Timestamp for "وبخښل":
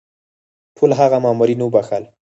1.63-2.03